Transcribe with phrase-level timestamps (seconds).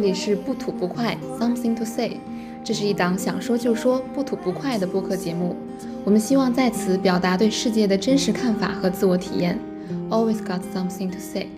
[0.00, 2.18] 这里是不吐不快，Something to say。
[2.62, 5.56] 这是一档想说就说、不吐不快的播客节目。
[6.04, 9.58] 我们希望在此表达对世界的真实看法和自我体验。
[10.08, 11.48] Always got something to say。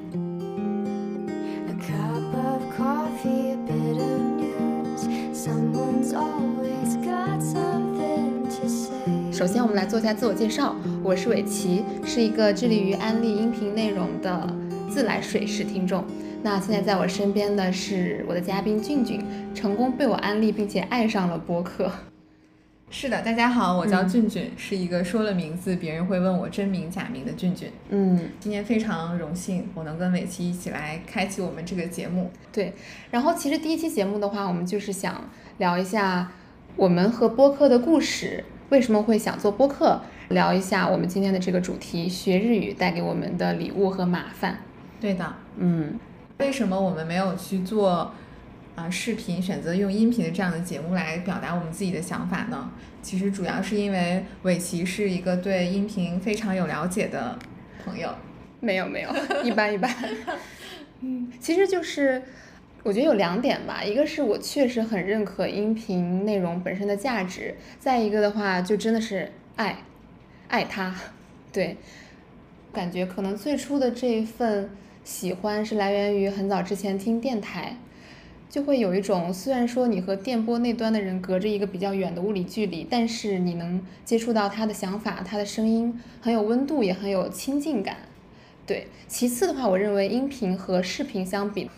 [1.68, 5.04] A cup of coffee, a bit of news.
[5.34, 9.30] Someone's always got something to say.
[9.30, 10.74] 首先，我们来做一下自我介绍。
[11.02, 14.48] 我是伟奇，是一个致力于安利音频内容的
[14.88, 16.02] 自来水式听众。
[16.42, 19.22] 那现在在我身边的是我的嘉宾俊俊，
[19.54, 21.92] 成功被我安利并且爱上了播客。
[22.88, 27.70] 是的，大家好，我叫嗯俊俊，是一个说了名字别人会问我真名假名的俊俊。
[27.90, 32.30] 嗯，今天非常荣幸，我能跟伟奇一起来开启我们这个节目。
[32.50, 32.72] 对。
[33.10, 36.32] 然后其实第一期节目的话，我们就是想聊一下
[36.74, 44.60] 我们和播客的故事，为什么会想做播客，聊一下我们今天的这个主题——学日语带给我们的礼物和麻烦。
[44.98, 46.00] 对的，嗯。
[46.40, 48.10] 为什么我们没有去做
[48.74, 52.72] 啊、视频，选择用音频的这样的节目来表达我们自己的想法呢？
[53.02, 57.38] 其实主要是因为伟奇是一个对音频非常有了解的
[57.84, 58.08] 朋友。
[58.58, 59.10] 没有没有，
[59.44, 59.94] 一般一般。
[61.00, 62.22] 嗯，其实就是
[62.82, 69.84] 我觉得有两点吧，一个是我确实很认可音频内容本身的价值，再一个的话就真的是爱，
[70.48, 70.94] 爱它。
[71.52, 71.76] 对，
[72.72, 74.70] 感觉可能最初的这一份
[75.04, 77.76] 喜欢是来源于很早之前听电台。
[78.48, 87.98] 就会有一种，虽然说你和电波那端的人隔着一个比较远的物理距离，但是你能接触到他的想法，他的声音很有温度，也很有亲近感。
[88.66, 91.70] 对，其次的话，我认为音频和视频相比，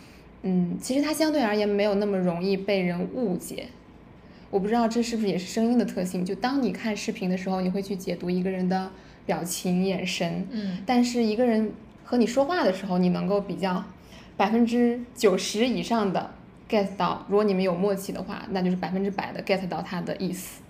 [0.45, 3.67] 嗯，其实它相对而言没有那么容易被人误解。
[4.51, 8.91] 我不知道这是不是也是声音的特性，就当你看视频的时候，你会去解读一个人的
[9.27, 11.71] 表情、眼神，嗯，但是一个人
[12.05, 13.85] 和你说话的时候，你能够比较
[14.37, 16.31] 百分之九十以上的
[16.69, 20.61] get 到，如果你们有默契的话，那就是百分之百的 get 到他的意思。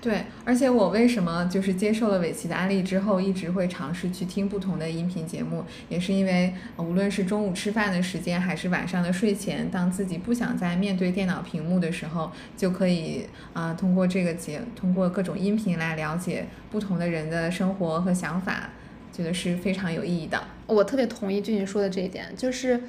[0.00, 18.70] 对，而且我为什么就是接受了伟奇的安利之后，一直会尝试去听不同的音频节目，也是因为无论是中午吃饭的时间，还是晚上的睡前，当自己不想再面对电脑屏幕的时候，就可以啊、通过这个节，通过各种音频来了解不同的人的生活和想法，
[19.12, 20.42] 觉得是非常有意义的。
[20.66, 22.80] 我特别同意俊俊说的这一点，就是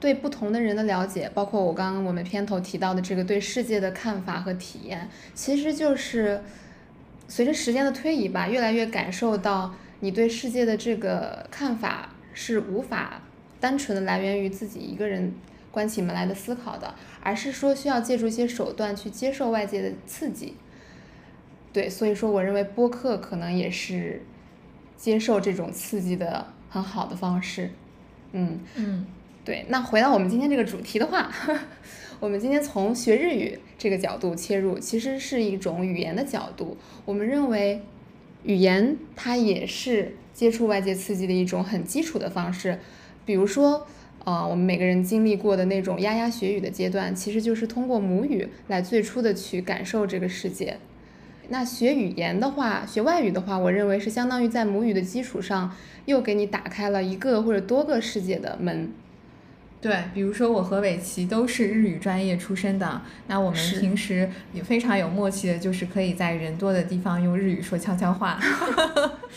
[0.00, 6.42] 对不同的人的了解，包括我刚刚我们片头提到的这个对世界的看法和体验，其实就是
[7.28, 13.22] 随着时间的推移吧，越来越感受到你对世界的这个看法是无法
[13.60, 15.32] 单纯的来源于自己一个人
[15.70, 20.54] 关起门来的思考的，而是说需要借助一些手段去接受外界的刺激。
[21.72, 24.22] 对，所以说我认为播客可能也是
[25.00, 27.70] 接受这种刺激的很好的方式。
[28.32, 29.06] 嗯，嗯，
[29.42, 29.64] 对。
[29.68, 31.32] 那回到我们今天这个主题的话，
[32.20, 36.76] 我们今天从学日语这个角度切入，其实是一种语言的角度。
[37.06, 37.80] 我们认为，
[38.44, 42.78] 语言它也是接触外界刺激的一种很基础的方式。
[43.24, 43.86] 比如说，
[44.24, 50.76] 呃，我们每个人经历过的那种牙牙学语的阶段，其实就是通过母语来最初的去感受这个世界。
[51.52, 55.74] 那学语言的话，学外语的话，我认为是相当于在母语的基础上，
[56.06, 58.92] 又给你打开了一个或者多个世界的门。
[59.80, 68.38] 对，比如说我和伟奇都是日语专业出身的，那我们平时也非常有默契的，就是可以在人多的地方用日语说悄悄话。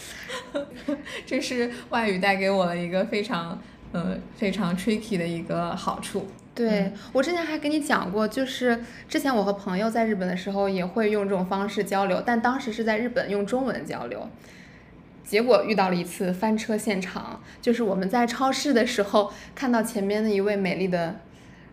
[1.25, 3.59] 这是外语带给我了一个非常
[3.91, 6.27] 呃非常 tricky 的一个好处。
[6.55, 14.29] 对、我之前还跟你讲过，就是之前我和朋友在日本的时候也会用这种方式交流，但当时是在日本用中文交流。
[15.23, 21.15] 结果遇到了一次翻车现场，就是我们在超市的时候看到前面的一位美丽的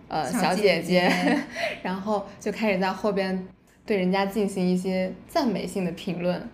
[0.08, 1.12] 呃小姐姐
[1.82, 3.47] 然后就开始在后边
[3.84, 6.48] 对人家进行一些赞美性的评论，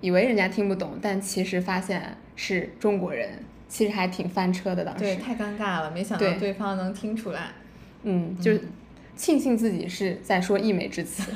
[0.00, 5.04] 以为人家听不懂，但其实发现是中国人，其实还挺翻车的当时。
[5.04, 7.52] 对，太尴尬了，没想到对对方能听出来。
[8.02, 8.52] 嗯，就
[9.14, 11.30] 庆幸自己是在说溢美之词。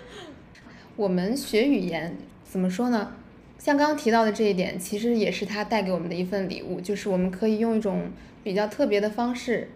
[0.96, 3.12] 我们学语言怎么说呢？
[3.58, 8.10] 像刚刚提到的这一点，其实也是它带给我们的一份礼物，就是我们可以用一种
[8.44, 9.70] 比较特别的方式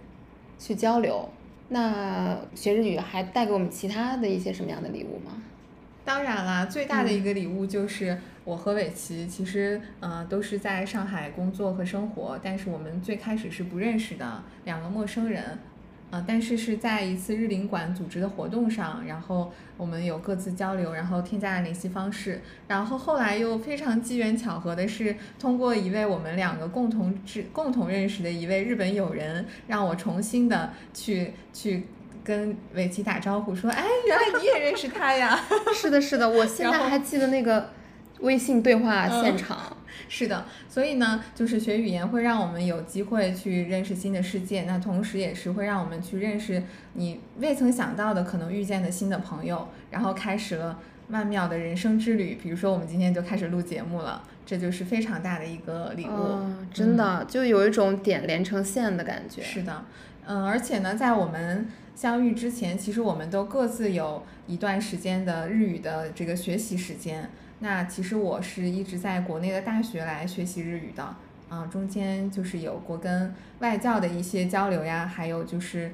[0.58, 1.28] 去交流。
[1.68, 5.42] 那学日语还带给我们其他的一些什么样的礼物吗？
[6.10, 7.04] 当然啦，最大嗯。
[7.04, 15.56] 的一个礼物就是我和伟奇，其实呃都是在上海工作和生活，但是我们最开始是不认识的两个陌生人，
[16.10, 31.84] 呃，但是是在一次日领馆组织的活动上，然后我们有各自交流，然后添加了联系方式，然后后来又非常机缘巧合的是，通过一位我们两个共同知共同认识的一位日本友人，让我重新的去去
[32.24, 35.38] 跟伟奇打招呼，说，哎，原来你也认识他呀。
[35.74, 37.70] 是的，是的，我现在还记得那个
[38.20, 39.76] 微信对话嗯现场。
[40.08, 46.62] 是的，所以呢，就是学语言会让我们有机会去认识新的世界，那同时也是会让我们去认识
[46.94, 52.36] 你未曾想到的可能遇见的新的朋友，然后开始了曼妙的人生之旅。
[52.42, 56.10] 比如说，我们今天就开始录节目了，这就是非常大的一个礼物。
[56.10, 59.42] 哦，真的、就有一种点连成线的感觉。
[59.42, 59.84] 是的，
[60.26, 61.68] 嗯，而且呢，在我们
[62.00, 67.28] 相遇之前，其实我们都各自有一段时间的日语的这个学习时间。
[67.58, 71.14] 那其实我是一直在国内的大学来学习日语的，
[71.50, 75.92] 啊，中间就是有过跟外教的一些交流呀，还有就是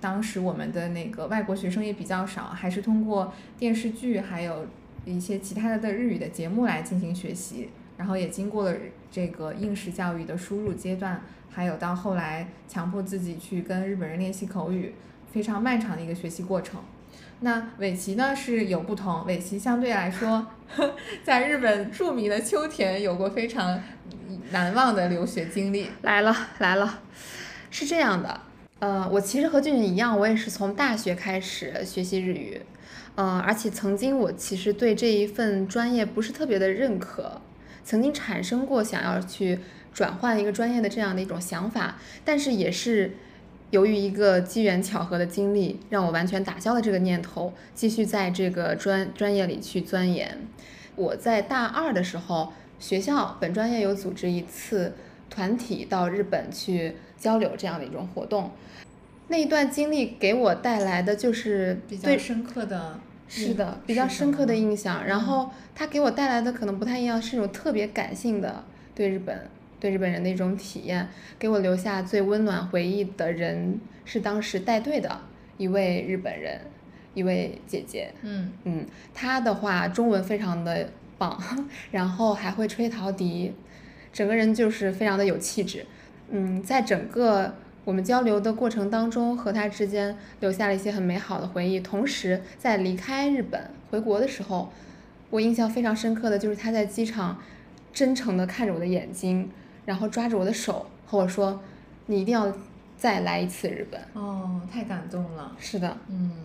[0.00, 4.66] 当时我们的那个外国学生也比较少，还是通过电视剧还有
[5.04, 7.68] 一些其他的日语的节目来进行学习，
[7.98, 8.74] 然后也经过了
[9.10, 11.20] 这个应试教育的输入阶段，
[11.50, 14.94] 还有到后来强迫自己去跟日本人练习口语，
[15.34, 16.80] 非常漫长的一个学习过程。
[17.40, 20.46] 那尾崎呢是有不同，尾崎相对来说，
[21.24, 23.82] 在日本著名的秋田有过非常
[24.52, 25.88] 难忘的留学经历。
[26.02, 27.00] 来了来了，
[27.70, 28.40] 是这样的，
[28.78, 32.62] 呃，我其实和俊俊一样，我也是从大学开始学习日语，
[33.16, 37.42] 呃，而且曾经我其实对这一份专业不是特别的认可，
[37.84, 39.58] 曾经产生过想要去
[39.92, 43.16] 转换一个专业的这样的一种想法，但是也是
[43.74, 50.46] 由于一个机缘巧合的经历，让我完全打消了这个念头，继续在这个专专业里去钻研。
[50.94, 54.92] 我在大二的时候，学校本专业有组织一次
[55.28, 58.52] 团体到日本去交流这样的一种活动，
[59.26, 65.04] 那一段经历给我带来的就是比较深刻的是的，比较深刻的印象。
[65.04, 68.62] 然后它给我带来的可能不太一样，是一种特别感性的
[68.94, 69.50] 对日本、
[69.84, 71.06] 对日本人的一种体验。
[71.38, 75.20] 给我留下最温暖回忆的人是当时带队的
[75.58, 76.58] 一位日本人，
[77.12, 78.10] 一位姐姐。
[78.22, 80.88] 嗯嗯，她的话中文非常的
[81.18, 81.38] 棒，
[81.90, 83.52] 然后还会吹陶笛，
[84.10, 85.84] 整个人就是非常的有气质。
[86.30, 87.54] 嗯，在整个
[87.84, 91.78] 我们交流的过程当中，和她之间留下了一些很美好的回忆。
[91.78, 94.72] 同时，在离开日本回国的时候，
[95.28, 97.42] 我印象非常深刻的就是她在机场
[97.92, 99.50] 真诚的看着我的眼睛，
[99.84, 101.60] 然后抓着我的手和我说
[102.06, 102.52] ：“你一定要
[102.96, 104.00] 再来一次日本。
[104.14, 105.56] 哦，太感动了”。
[105.60, 106.44] 是的，嗯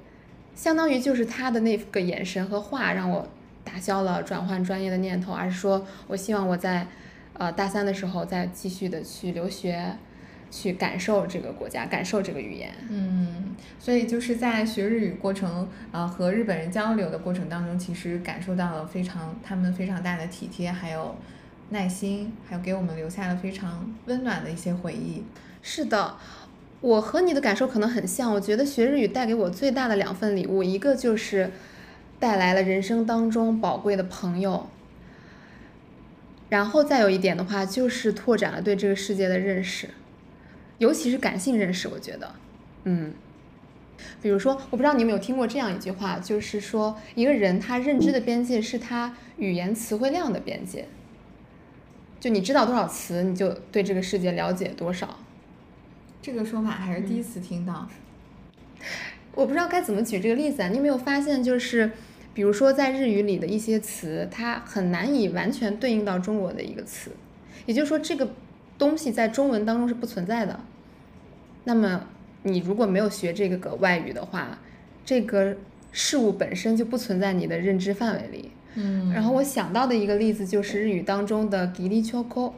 [0.55, 3.25] 相当于就是他的那个眼神和话让我
[3.63, 6.85] 打消了转换专业的念头，而是说我希望我在
[7.33, 9.95] 呃大三的时候再继续的去留学，
[10.51, 12.73] 去感受这个国家，感受这个语言。
[12.89, 21.15] 嗯，所以就是在学日语过程，呃，和日本人交流的过程当中，其实感受到了非常他们非常大的体贴，还有
[21.71, 25.23] 耐心，还有给我们留下了非常温暖的一些回忆。
[25.61, 26.17] 是的，
[26.81, 28.33] 我和你的感受可能很像。
[28.33, 31.51] 我觉得学日语带给我最大的两份礼物，一个就是
[32.19, 34.67] 带来了人生当中宝贵的朋友，
[36.49, 39.89] 然后再有一点的话，就是拓展了对这个世界的认识，
[40.79, 41.87] 尤其是感性认识。
[41.87, 42.31] 我觉得，
[42.85, 43.13] 嗯，
[44.23, 50.87] 比如说，我不知道你有没有听过这样一句话，就是说，一个人他认知的边界是他语言词汇量的边界。
[52.19, 55.19] 就你知道多少词，你就对这个世界了解多少。
[56.21, 57.87] 这个说法还是第一次听到。
[59.35, 61.91] 我不知道该怎么举这个例子啊，你有没有发现，就是
[62.33, 67.11] 比如说在日语里的一些词，它很难以完全对应到中国的一个词，
[67.65, 68.33] 也就是说这个
[68.77, 70.59] 东西在中文当中是不存在的。
[71.63, 72.05] 那么
[72.43, 74.59] 你如果没有学这个个外语的话，
[75.05, 75.55] 这个
[75.91, 78.51] 事物本身就不存在你的认知范围里。
[78.75, 82.53] 嗯然后我想到的一个例子就是日语当中的 “giri choco”，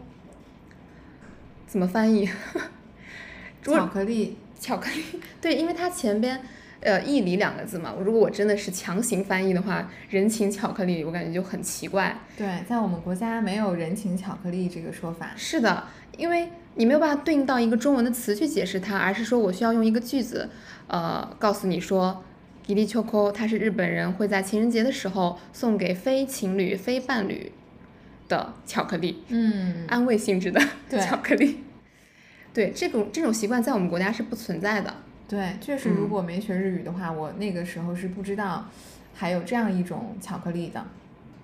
[1.68, 2.30] 怎么翻译？
[3.63, 6.41] 巧克力，巧克力， 对，因为它前边
[6.82, 12.18] 呃义理两个字嘛，如果我真的是强行翻译的话，人情巧克力，我感觉就很奇怪。
[12.36, 15.32] 对，在我们国家没有人情巧克力这个说法。
[15.36, 15.84] 是的，
[16.18, 20.50] 因为你没有办法对应到一个中文的词去解释它，而是说我需要用一个句子，
[20.88, 22.24] 呃，告诉你说。
[22.65, 27.51] 吉利秋扣，它是日本人会在情人节的时候送给非情侣、非伴侣
[28.30, 31.63] 的巧克力，嗯，安慰性质的对巧克力。
[32.53, 34.94] 对，这种这种习惯在我们国家是不存在的。
[35.27, 38.70] 对，确实，如果没学日语的话，我那个时候是不知道
[39.13, 40.86] 还有这样一种巧克力的。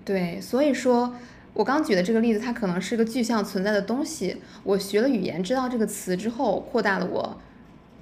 [0.04, 1.14] 对，所以说
[1.54, 4.36] 我刚举的这个例子，它可能是个具象存在的东西。
[4.62, 7.40] 我学了语言，知道这个词之后，扩大了我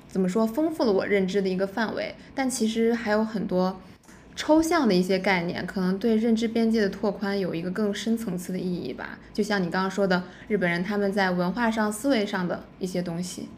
[0.09, 3.81] 怎么说丰富了我认知的一个范围，但其实还有很多
[4.35, 9.19] 抽象的一些概念，可能对认知边界的拓宽有一个更深层次的意义吧。
[9.33, 13.49] 就像你刚刚说的，日本人他们在文化上、思维上的一些东西。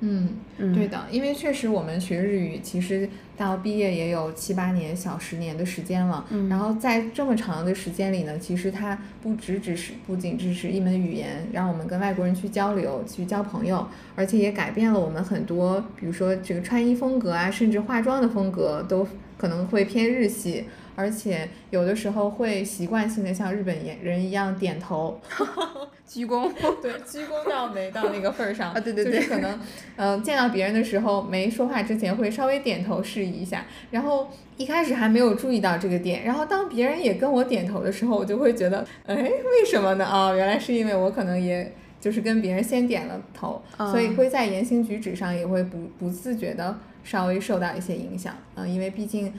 [0.00, 6.24] 嗯，嗯对的，因为确实我们学日语，其实到毕业也有七八年、小十年的时间了。
[6.30, 19.06] 嗯然后在这么长的时间里呢，其实它不只只是不仅只是一门语言，让我们跟外国人去交流、去交朋友，而且也改变了我们很多，比如说这个穿衣风格啊，甚至化妆的风格都
[19.38, 20.64] 可能会偏日系。
[20.96, 25.20] 而且有的时候会习惯性的像日本人一样点头，
[26.06, 26.50] 鞠躬。
[26.82, 29.60] 对，鞠躬到没到那个份儿上啊对对对就是可能，
[29.96, 40.04] 嗯、见到别人的时候没说话之前会稍微点头示意一下，然后一开始还没有注意到这个点，然后当别人也跟我点头的时候，我就会觉得，哎，为什么呢？
[40.04, 49.32] 啊、原来是因为我可能也就是跟别人先点了头，所以嗯会在言行举止上也会不不自觉的稍微受到一些影响，嗯、因为毕竟。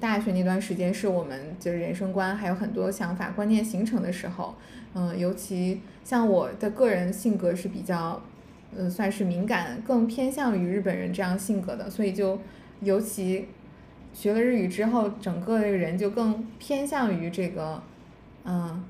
[0.00, 4.54] 大学那段时间是我们就是人生观还有很多想法观念形成的时候，
[4.94, 8.22] 嗯，尤其像我的个人性格是比较，
[8.76, 12.40] 嗯，算是敏感，更偏向于日本人这样性格的，所以就
[12.80, 13.48] 尤其
[14.12, 17.82] 学了日语之后，整个人就更偏向于这个，
[18.44, 18.84] 嗯，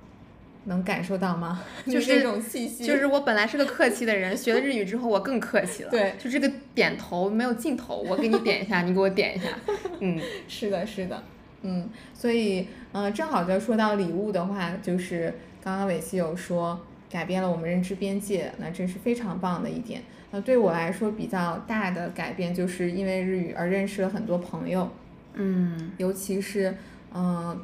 [0.65, 1.63] 能感受到吗？
[1.87, 5.91] 就是这种气息，就是我本来是个客气的人，学了日语之后我更客气了。
[5.91, 9.49] 对就这个点头没有尽头，我给你点一下，你给我点一下。
[10.01, 11.23] 嗯 是的，是的，
[11.63, 16.81] 嗯，所以，呃，正好就说到礼物的话，就是刚刚伟西有说
[17.11, 20.03] 改变了我们认知边界，那这是非常棒的一点。
[20.31, 24.91] 那对我来说比较大的改变，就是因为日语而认识了很多朋友，
[25.35, 26.75] 嗯尤其是，
[27.15, 27.57] 嗯、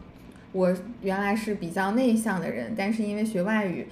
[0.52, 3.86] 我原来是比较内向的人，但是因为学外语，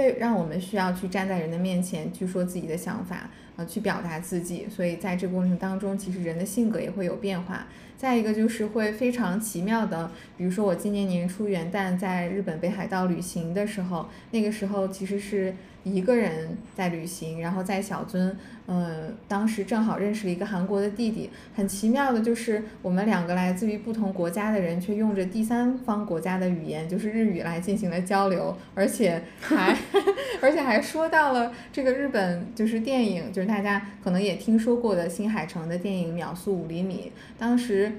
[0.00, 7.66] 会让我们需要去站在人的面前去说自己的想法，呃，去表达自己，所以在这个过程当中，其实人的性格也会有变化。
[7.98, 15.54] 再一个就是会非常奇妙的，比如说我今年年初元旦在日本北海道旅行的时候，那个时候其实是
[15.84, 18.32] 一个人在旅行，然后在小樽，
[18.64, 21.28] 呃，当时正好认识了一个韩国的弟弟。
[21.54, 29.76] 很奇妙的就是，我们两个来自于不同国家的人，却用着第三方国家的语言，就是日语来进行了交流，而且还
[30.40, 37.92] 而且还说到了这个日本就是电影，就是大家可能也听说过的新海诚的电影《秒速五厘米》，当时。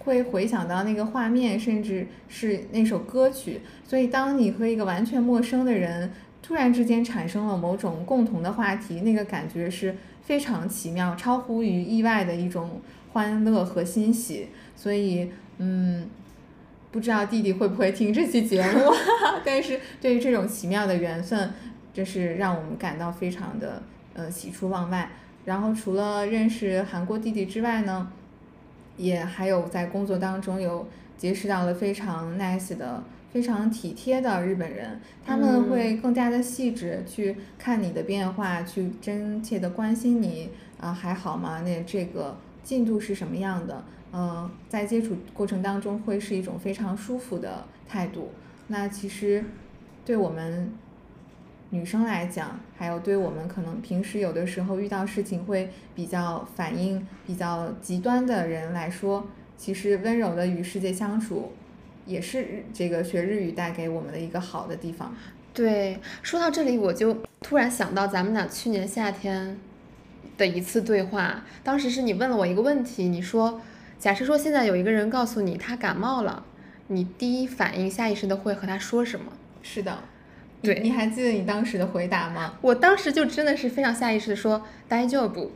[0.00, 12.80] 会回想到那个画面，甚至是那首歌曲，所以当你和一个完全陌生的人突然之间产生了某种共同的话题，那个感觉是非常奇妙，超乎于意外的一种
[13.12, 14.48] 欢乐和欣喜。
[14.74, 16.08] 所以，嗯，
[16.90, 18.90] 不知道弟弟会不会听这期节目，
[19.44, 21.52] 但是对于这种奇妙的缘分，
[21.92, 23.82] 这是让我们感到非常的
[24.14, 25.10] 呃喜出望外。
[25.44, 28.10] 然后除了认识韩国弟弟之外呢，
[28.96, 33.02] 也还有在工作当中有结识到了非常 nice 的、
[33.32, 41.62] 非常体贴的日本人，他们会更加的细致去看你的变化，去真切的关心你啊、还好吗？
[41.62, 43.84] 那这个进度是什么样的？
[44.12, 48.30] 嗯、在接触过程当中会是一种非常舒服的态度。
[48.68, 49.44] 那其实
[50.04, 50.72] 对我们
[51.70, 61.52] 女生来讲，还有对我们可能平时有的时候遇到事情会比较反应比较极端的人来说，其实温柔的与世界相处，
[62.06, 65.14] 也是这个学日语带给我们的一个好的地方。
[65.52, 69.58] 对，说到这里，我就突然想到咱们俩去年夏天
[70.36, 71.44] 的一次对话。
[71.64, 73.60] 当时是你问了我一个问题，你说，
[73.98, 76.44] 假设说现在有一个人告诉你他感冒了，
[76.86, 79.32] 你第一反应下意识的会和他说什么？
[79.62, 79.98] 是的，
[80.62, 82.54] 对你还记得你当时的回答吗？
[82.60, 85.50] 我当时就真的是非常下意识的说，大丈夫，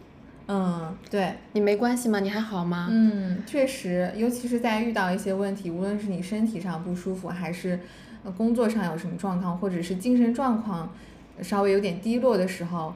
[0.49, 2.19] 嗯，对，你没关系吗？
[2.19, 2.89] 你还好吗？
[2.91, 7.79] 嗯，确实，尤其是在遇到一些问题，无论是你身体上不舒服，还是
[8.25, 10.93] 呃工作上有什么状况，或者是精神状况
[11.41, 12.93] 稍微有点低落的时候，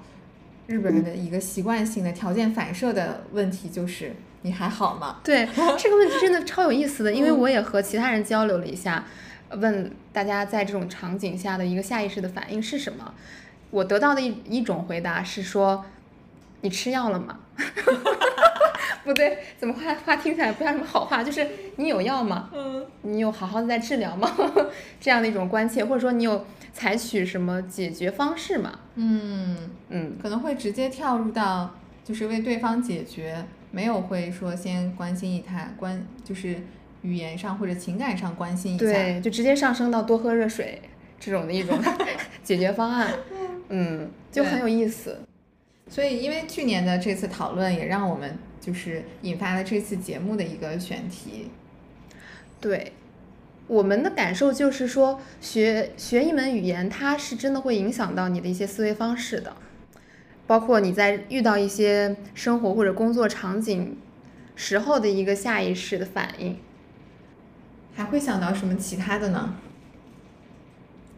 [0.66, 4.12] 日本人的一个习惯性的条件反射的问题就是
[4.42, 5.16] 你还好吗？
[5.24, 9.04] 对，这个问题真的超有意思的，因为嗯我也和其他人交流了一下，
[9.50, 13.14] 问大家在这种场景下的一个下意识的反应是什么。
[13.70, 15.84] 我得到的一一种回答是说，
[16.60, 17.38] 你吃药了吗？
[19.04, 21.22] 不对，怎么话话听起来不像什么好话？
[21.22, 22.50] 就是你有药吗？
[22.52, 24.28] 嗯，你有好好的在治疗吗？
[25.00, 28.72] 这样的一种关切，或者说你有采取什么解决方式吗？
[28.96, 31.72] 嗯，嗯，可能会直接跳入到
[32.04, 33.44] 就是为对方解决，
[33.76, 36.56] 没有会说先关心一下，关就是
[37.02, 38.86] 语言上或者情感上关心一下。
[38.86, 40.80] 对，就直接上升到多喝热水
[41.20, 41.78] 这种的一种
[42.42, 43.12] 解决方案，
[43.68, 45.18] 嗯，就很有意思。
[45.90, 51.50] 所以因为去年的这次讨论，也让我们就是引发了这次节目的一个选题。
[52.58, 52.94] 对，
[53.66, 59.54] 我们的感受就是说，学学一门语言，它是真的会影响到你的一些思维方式的，
[60.46, 63.96] 包括你在遇到一些生活或者工作场景
[64.54, 66.58] 时候的一个下意识的反应。
[67.94, 69.54] 还会想到什么其他的呢？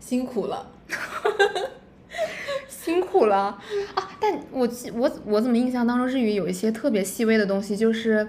[0.00, 0.70] 辛苦了，
[2.68, 3.58] 辛苦了
[3.94, 4.10] 啊！
[4.20, 8.28] 但我记我我怎么印象当中日语有一些特别细微的东西，就是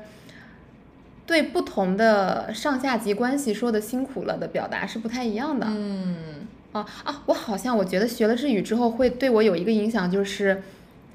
[1.25, 5.67] 对不同的上下级关系说的辛苦了的表达是不太一样的。
[5.69, 7.23] 嗯，啊啊！
[7.27, 10.61] 我好像我觉得学了日语之后会对我有一个影响，就是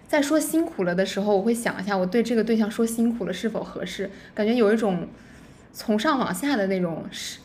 [0.06, 5.08] 在说辛苦了的时候，我会想一下我对这个对象说辛苦了是否合适，感觉有一种
[5.72, 7.40] 从上往下的那种视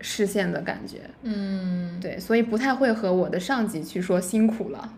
[0.00, 0.98] 视线的感觉。
[1.22, 4.94] 嗯，对，所以不太会和我的上级去说辛苦了。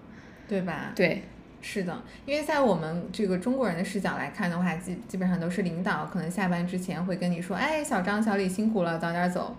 [0.48, 0.90] 对吧？
[0.96, 1.22] 对，
[1.62, 9.56] 是的，因为在我们这个中国人的视角来看的话，基基本上都是领导可能下班之前会跟你说，哎，小张、小李辛苦了，早点走。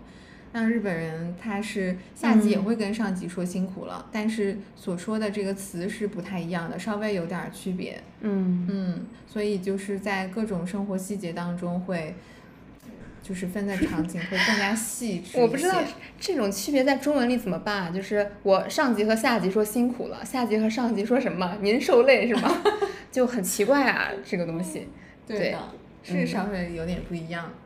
[0.54, 8.02] 那日本人他是下级也嗯会跟上级说辛苦了，但是所说的这个词是不太一样的，稍微有点儿区别。
[8.20, 12.14] 嗯嗯，所以就是在各种生活细节当中会，
[13.24, 15.82] 就是分的场景会更加细致我不知道
[16.20, 17.90] 这种区别在中文里怎么办啊？
[17.90, 22.62] 就是我上级和下级说辛苦了，下级和上级说什么您受累是吗？
[23.10, 24.90] 就很奇怪啊，这个东西。
[25.26, 25.56] 对
[26.04, 27.46] 是稍微有点不一样。
[27.48, 27.61] 嗯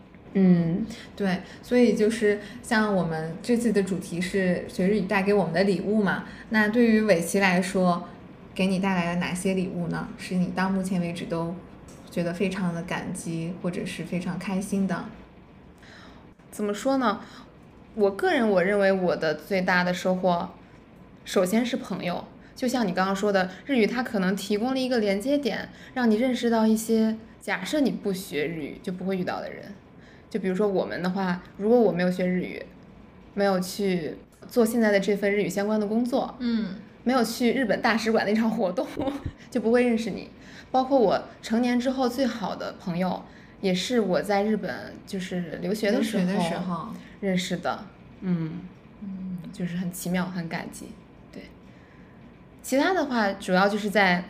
[1.16, 6.26] 对，所以就是像我们这次的主题是学日语带给我们的礼物嘛。
[6.50, 8.08] 那对于伟奇来说，
[8.54, 10.10] 给你带来了哪些礼物呢？
[10.18, 11.56] 是你到目前为止都
[12.12, 15.06] 觉得非常的感激，或者是非常开心的？
[16.52, 17.22] 怎么说呢？
[17.96, 20.50] 我个人我认为我的最大的收获，
[21.24, 22.26] 首先是朋友。
[22.54, 29.74] 就像你刚刚说的，日语它可能提供了一个连接点，让你认识到一些假设你不学日语就不会遇到的人。
[30.36, 32.62] 就比如说我们的话，如果我没有学日语，
[33.36, 34.16] 没有去
[34.50, 38.86] 做现在的这份日语相关的工作，嗯没有去日本大使馆那场活动，
[39.50, 40.30] 就不会认识你。
[40.72, 43.24] 包括我成年之后最好的朋友，
[43.62, 46.90] 也是我在日本就是留学的时候留学的时候，
[47.22, 47.86] 认识的。
[48.20, 48.60] 嗯，
[49.04, 50.90] 嗯就是很奇妙，很感激。
[51.32, 51.44] 对，
[52.62, 54.26] 其他的话主要就是在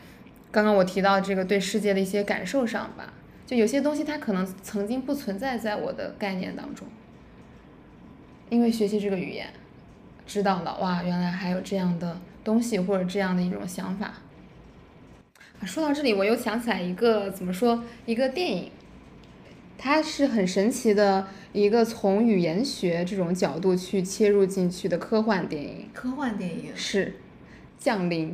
[0.52, 3.12] 刚刚我提到这个对世界的一些感受上吧。
[3.46, 6.88] 就有些东西它可能曾经不存在在我的概念当中，
[8.50, 9.48] 因为学习这个语言，
[10.26, 14.14] 知道了哇，原来还有这样的东西或者这样的一种想法。
[15.60, 18.72] 啊，说到这里，我又想起来一个怎么说一个电影，
[19.78, 27.06] 它是很神奇的一个从语言学这种角度去切入进去的科幻电影，科幻电影，是
[27.78, 28.32] 《降临》。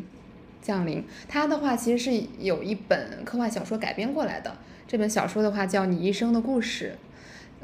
[0.62, 4.56] 降临，它的话其实是有一本科幻小说改编过来的。
[4.92, 6.98] 这本小说的话叫《你一生的故事》。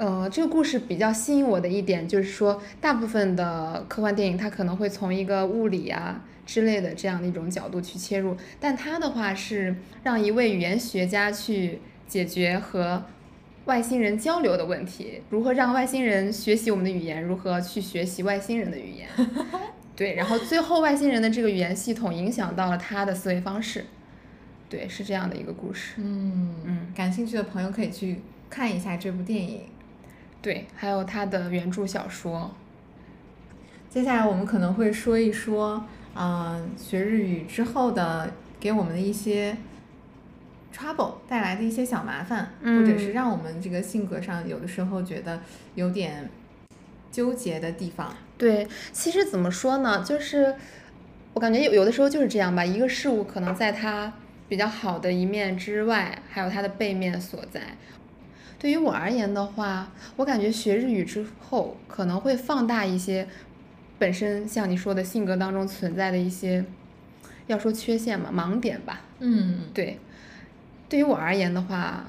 [0.02, 13.04] 呃，这个故事比较吸引我的一点就是说，大部分的科幻电影它可能会从一个物理啊之类的这样的一种角度去切入，但它的话是让一位语言学家去解决和
[13.66, 19.10] 外星人交流的问题，如何让外星人学习我们的语言，如何去学习外星人的语言。
[19.98, 23.84] 对，然后最后外星人的这个语言系统影响到了他的思维方式，
[24.70, 25.96] 对，是这样的一个故事。
[25.98, 29.62] 嗯嗯感兴趣的朋友可以去看一下这部电影。
[30.42, 32.52] 对，还有他的原著小说。
[33.90, 39.58] 接下来我们可能会说一说，嗯、学日语之后的给我们的一些
[40.76, 45.42] trouble 带来的一些小麻烦，或者是嗯让我们这个性格上有的时候觉得
[45.76, 46.30] 有点
[47.12, 48.14] 纠结的地方。
[48.38, 50.54] 对，其实怎么说呢，就是
[51.34, 54.14] 我感觉有有的时候就是这样吧，一个事物可能在它
[54.48, 57.62] 比较好的一面之外，还有它的背面所在。
[58.60, 63.28] 对于我而言的话，我感觉学日语之后可能会放大一些
[64.00, 66.66] 本身像你说的性格当中存在的一些，
[67.46, 69.02] 要说缺陷嘛，盲点吧。
[69.20, 70.00] 嗯对，
[70.90, 72.06] 对于我而言的话，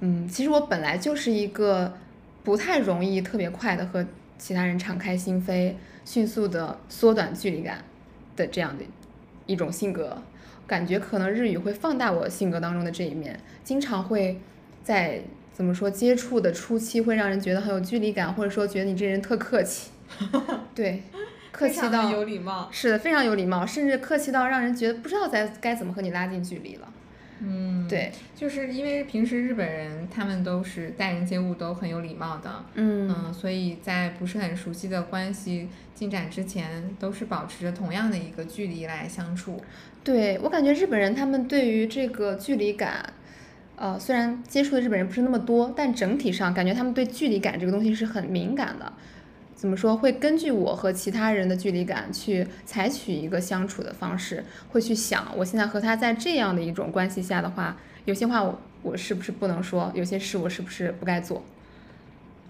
[0.00, 1.96] 嗯，其实我本来就是一个
[2.42, 4.04] 不太容易特别快的和
[4.36, 7.84] 其他人敞开心扉、迅速的缩短距离感
[8.36, 8.84] 的这样的
[9.46, 10.22] 一种性格，
[10.72, 14.40] 感觉可能日语会放大我性格当中的这一面，经常会
[14.82, 15.20] 在
[15.52, 19.90] 怎么说接触的初期会让人觉得很有距离感，或者说觉得你这人特客气，
[20.74, 21.02] 对，
[21.52, 22.70] 客气到有礼貌。
[22.72, 26.88] 是的，非常有礼貌，甚至客气到让人觉得不知道该该怎么和你拉近距离了。
[27.44, 39.60] 嗯，对，就是因为平时日本人他们都是待人接物都很有礼貌的，嗯嗯，所以在不是很熟悉的关系进展之前，都是保持着同样的一个距离来相处。
[40.04, 43.12] 对我感觉日本人他们对于这个距离感，
[43.76, 48.92] 呃，虽然接触的日本人不是那么多，但整体上感觉他们对距离感这个东西是很敏感的。
[49.54, 49.96] 怎么说？
[49.96, 61.44] 会根据我和其他人的距离感去采取一个相处的方式，会去想我现在和他在这样的一种关系下的话，有些话我我是不是不能说，有些事我是不是不该做？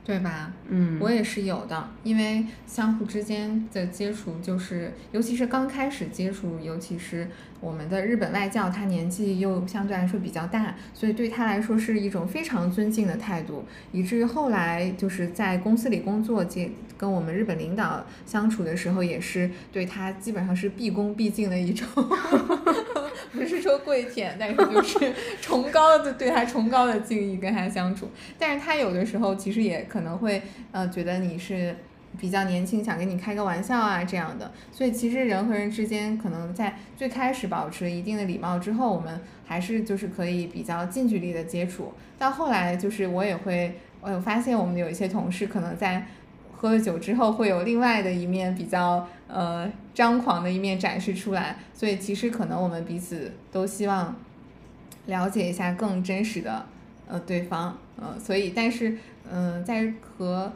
[0.05, 0.53] 对吧？
[0.69, 7.29] 嗯我也是有的，因为相互之间的接触，就是尤其是刚开始接触，尤其是
[7.61, 21.87] 我们的日本外教，他年纪又相对来说比较大，所以对他来说是一种非常尊敬的态度，以至于后来就是在公司里工作，接跟我们日本领导相处的时候，也是对他基本上是毕恭毕敬的一种，
[23.33, 28.11] 不是说跪舔，但是就是崇高的对他崇高的敬意跟他相处。
[28.39, 31.75] 但是他有的时候其实也可能会呃觉得你是
[32.21, 34.53] 比较年轻，想跟你开个玩笑啊这样的。
[34.71, 41.93] 所以其实人和人之间可能在最开始保持一定的礼貌之后，我们还是就是可以比较近距离的接触。
[42.19, 46.07] 到后来就是我也会，我发现我们有一些同事可能在。
[46.63, 54.15] 喝了酒之后，会有另外的一面比较呃张狂的一面展示出来，所以其实可能我们彼此都希望
[55.07, 56.65] 了解一下更真实的
[57.09, 58.91] 呃对方，呃，所以但是
[59.29, 60.53] 嗯、呃在和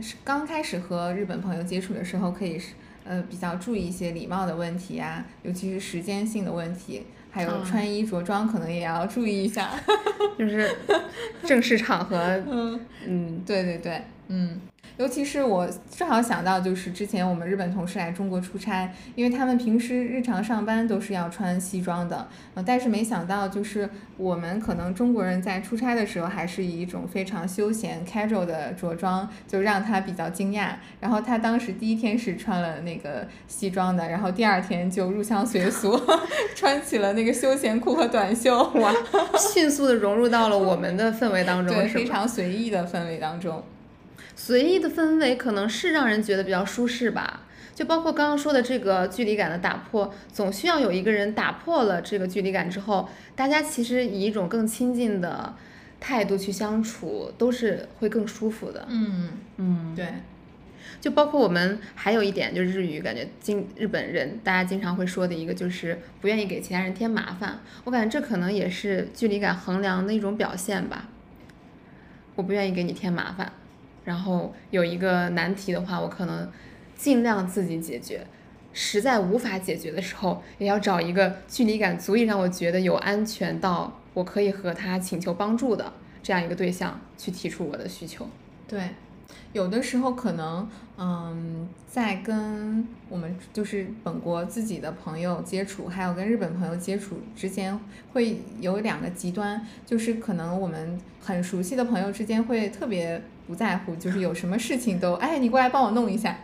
[0.00, 2.72] 是刚开始和日本朋友接触的时候，可以是
[3.04, 7.62] 呃比较注意一些礼貌的问题啊，尤其是时间性的问题，还有嗯。
[7.62, 9.68] 穿衣着装可能也要注意一下。
[10.38, 10.74] 就是
[11.44, 12.16] 正式场合，
[12.50, 12.80] 嗯。
[13.06, 13.42] 嗯。
[13.46, 14.60] 对对对，嗯，
[14.96, 30.74] 尤其是我正好想到，就是之前我们日本同事来中国出差，因为他们平时日常上班都是要穿西装的，呃，但是没想到就是我们可能中国人在出差的时候，还是以一种非常休闲 casual 的着装，就让他比较惊讶。
[31.00, 35.96] 然后他当时第一天是穿了那个西装的，然后第二天就入乡随俗，
[36.56, 38.60] 穿起了那个休闲裤和短袖。
[38.70, 38.92] 哇，
[39.38, 43.62] 迅速的融入到了我们的氛围当中，对，非常随意的氛围当中。
[44.34, 47.42] 随意的氛围可能是让人觉得比较舒适吧。
[47.74, 55.54] 就包括刚刚说的这个距离感的打破，总需要有一个人打破了这个距离感之后，大家其实以一种更亲近的
[56.00, 58.86] 态度去相处，都是会更舒服的。
[58.88, 60.06] 嗯，嗯，对。
[60.98, 67.60] 就包括我们还有一点，就是日语感觉经日本人大家经常会说的一个，就是不愿意给其他人添麻烦。
[67.84, 71.08] 我感觉这可能也是距离感衡量的一种表现吧。
[72.34, 73.52] 我不愿意给你添麻烦，
[74.06, 76.50] 然后有一个难题的话，我可能
[76.96, 78.26] 尽量自己解决。
[78.72, 85.92] 实在无法解决的时候，也要找一个距离感足以让我觉得有安全到我可以和他请求帮助的
[86.22, 88.28] 这样一个对象去提出我的需求。
[88.68, 88.90] 对，
[89.54, 97.80] 有的时候可能，嗯，在跟我们就是本国自己的朋友接触，还有跟日本朋友接触之间，
[98.12, 106.38] 会有两个极端，就是可能我们很熟悉的朋友之间会特别不在乎，就是有什么事情都，哎，你过来帮我弄一下，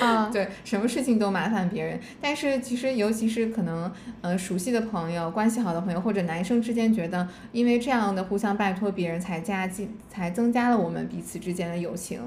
[0.00, 1.98] 啊， 对，什么事情都麻烦别人。
[2.20, 12.20] 但是其实，尤其是可能呃熟悉的朋友、关系好的朋友，或者男生之间，觉得因为这样的互相拜托别人，才加进，才增加了我们彼此之间的友情。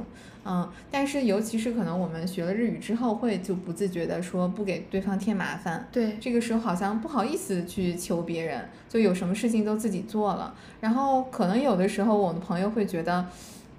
[0.47, 5.87] 嗯，但是尤其是可能我们学了日语之后，会就不自觉的说不给对方添麻烦。
[5.91, 10.53] 对，这个时候好像不好意思去求别人，就有什么事情都自己做了。
[10.81, 13.25] 然后可能有的时候我们朋友会觉得，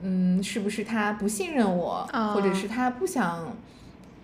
[0.02, 3.56] 嗯，是不是他不信任我，或者啊是他不想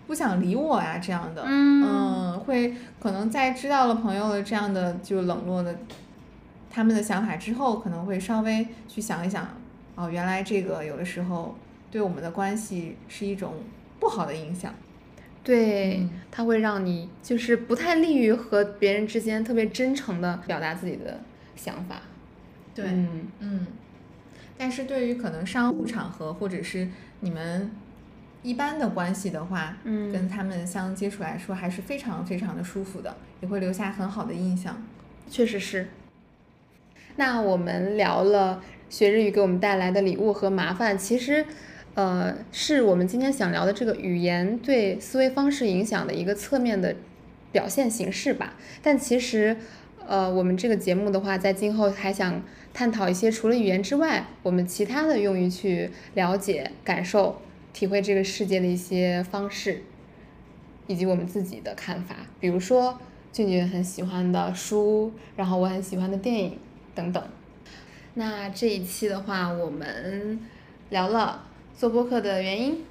[0.07, 2.39] 不想理我呀这样的，嗯。
[2.41, 5.73] 会可能在知道了朋友的这样的就冷落的
[6.69, 9.47] 他们的想法之后，可能会稍微去想一想，
[9.95, 11.55] 哦，原来这个有的时候
[11.89, 13.53] 对我们的关系是一种
[13.99, 14.73] 不好的影响。
[15.41, 21.21] 对嗯，它会让你就是不太利于和别人之间特别真诚的表达自己的
[21.55, 22.01] 想法。
[22.75, 23.67] 对嗯，嗯，
[24.57, 26.87] 但是对于可能商务场合或者是
[27.19, 27.71] 你们
[28.41, 34.85] 一般的关系的话，嗯跟他们相接触来说还是非常非常的舒服的，也会留下很好的印象。
[35.29, 35.87] 确实是。
[37.15, 41.45] 那我们聊了学日语给我们带来的礼物和麻烦，其实，
[41.93, 46.95] 呃，是我们今天想聊的这个语言对思维方式影响的一个侧面的
[47.51, 48.55] 表现形式吧。
[48.81, 49.55] 但其实，
[50.07, 52.41] 呃，我们这个节目的话，在今后还想
[52.73, 59.83] 探讨一些除了语言之外，我们其他的用于去了解、感受、体会这个世界的一些方式，
[60.87, 62.15] 以及我们自己的看法。
[62.39, 62.99] 比如说，
[63.31, 66.57] 俊俊很喜欢的书，然后我很喜欢的电影
[66.93, 67.23] 等等。
[68.15, 70.39] 那这一期的话，我们
[70.89, 72.83] 聊了做播客的原因。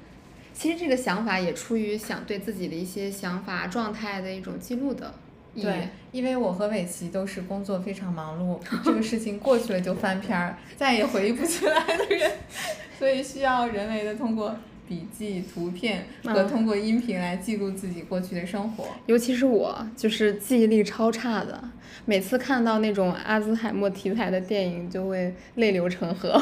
[0.55, 5.15] 其实这个想法也出于想对自己的一些想法状态的一种记录的
[5.55, 12.31] 意对。，因为我和伟奇都是工作非常忙碌，这个事情过去了就翻篇儿，再也回忆不起来的人，
[12.99, 14.55] 所以需要人为的通过
[14.89, 18.85] 笔记、图片和嗯通过音频来记录自己过去的生活。
[19.07, 21.63] 尤其是我，就是记忆力超差的，
[22.05, 26.33] 每次看到那种阿兹海默题材的电影，就会泪流成河。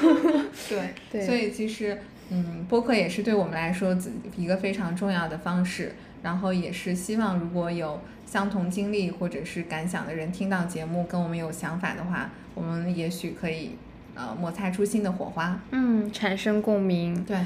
[0.70, 3.96] 对，对所以其实，嗯，播客也是对我们来说
[4.36, 5.92] 一个非常重要的方式。
[6.26, 13.76] 然后也是希望，如果有相同经历或者是感想的人听到节目，跟我们有想法的话，我们也许可以
[14.16, 15.56] 呃摩擦出新的火花。
[15.70, 17.22] 嗯，产生共鸣。
[17.22, 17.38] 对，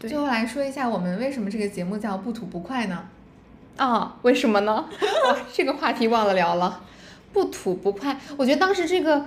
[0.00, 3.04] 对最后来说一下，我们为什么这个节目叫不吐不快呢？
[3.76, 4.72] 啊，为什么呢？
[5.28, 6.82] 哇，这个话题忘了聊了。
[7.32, 9.26] 不吐不快，我觉得当时这个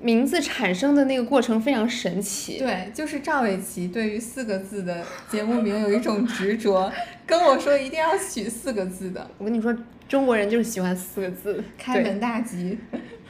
[0.00, 2.58] 名字产生的那个过程非常神奇。
[2.58, 6.92] 对，就是赵伟奇对于四个字的节目名有一种执着，
[7.26, 9.76] 跟我说一定要取四个字的，我跟你说，
[10.08, 11.64] 中国人就是喜欢四个字。
[11.78, 12.78] 开门大吉。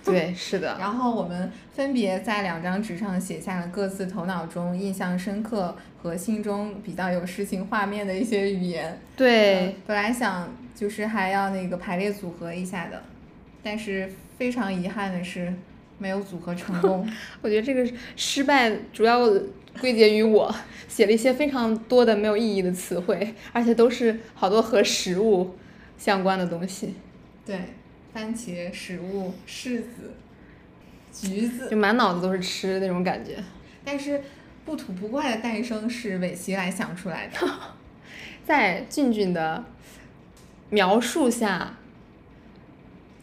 [0.04, 0.32] 对。
[0.34, 0.76] 是的。
[0.80, 8.98] 然后我们分别在两张纸上写下了各自头脑中印象深刻和心中比较有诗情画面的一些语言。
[9.16, 13.02] 对呃，本来想就是还要那个排列组合一下的，
[13.62, 15.52] 但是非常遗憾的是
[15.98, 17.08] 没有组合成功。
[17.42, 19.28] 我觉得这个失败主要
[19.80, 20.54] 归结于我
[20.88, 25.56] 写了一些非常多的没有意义的词汇，而且都是好多和食物
[25.98, 26.94] 相关的东西，
[27.44, 27.60] 对，
[28.12, 30.14] 番茄、食物、柿子、
[31.12, 33.36] 橘子，就满脑子都是吃那种感觉。
[33.84, 34.22] 但是
[34.64, 37.48] 不吐不快的诞生是伟奇来想出来的。
[38.46, 39.64] 在俊俊的
[40.70, 41.76] 描述下，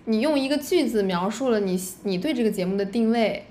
[0.05, 3.45] 你用一个句子描述了你你对这个节目的定位，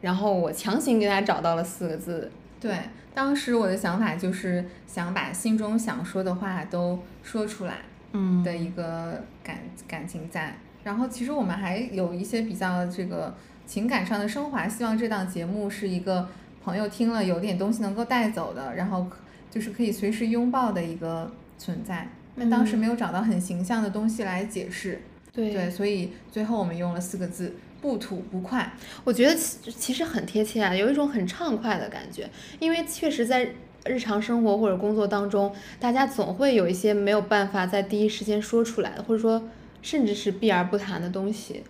[0.00, 2.30] 然后我强行给他找到了四个字。
[2.60, 2.76] 对，
[3.14, 7.76] 当时我的想法就是想把心中想说的话都说出来
[8.12, 10.56] 嗯的一个感感情在。
[10.82, 13.34] 然后其实我们还有一些比较这个
[13.66, 16.28] 情感上的升华，希望这档节目是一个
[16.62, 19.06] 朋友听了有点东西能够带走的，然后
[19.50, 22.08] 就是可以随时拥抱的一个存在。
[22.36, 25.00] 但当时没有找到很形象的东西来解释，
[25.34, 28.72] 对对，所以最后我们用了四个字：不吐不快。
[29.02, 33.52] 我觉得其其实很贴切啊，有一种很畅快的感觉，因为确实在
[33.84, 39.42] 日常生活或者工作当中，大家总会有一些没有办法在第一时间说出来的，或者说
[39.82, 41.64] 甚至是避而不谈的东西。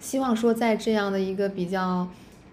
[0.00, 2.08] 希望说在这样的一个比较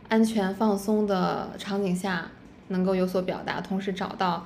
[0.09, 2.29] 安全放松的场景下，
[2.67, 4.45] 能够有所表达，同时找到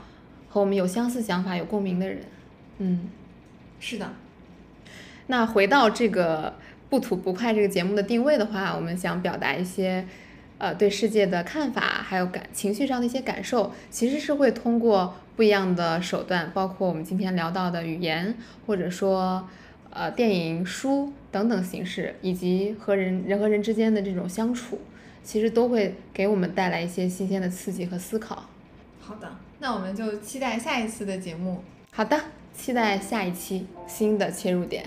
[0.50, 2.20] 和我们有相似想法、有共鸣的人。
[2.78, 3.10] 嗯，
[3.80, 4.14] 是的，
[5.28, 6.54] 那回到这个
[6.90, 10.06] 不吐不快这个节目的定位的话，我们想表达一些，
[10.58, 18.36] 呃，对世界的看法，还有感情绪上的一些感受，其实是会通过不一样的手段，包括我们今天聊到的语言，
[18.68, 19.48] 或者说，
[19.90, 24.80] 呃，电影、书等等形式，以及和人人和人之间的这种相处，
[25.24, 28.48] 其实都会给我们带来一些新鲜的刺激和思考。
[29.02, 29.28] 好的，
[29.60, 31.64] 那我们就期待下一次的节目。
[31.92, 32.20] 好的，
[32.54, 34.86] 期待下一期新的切入点。